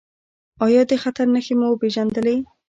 [0.65, 2.37] ایا د خطر نښې مو وپیژندلې؟